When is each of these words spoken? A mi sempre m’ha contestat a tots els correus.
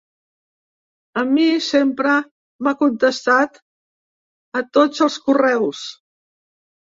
A 1.21 1.25
mi 1.33 1.43
sempre 1.65 2.15
m’ha 2.67 2.73
contestat 2.79 3.61
a 4.63 4.65
tots 4.79 5.05
els 5.09 5.19
correus. 5.29 5.85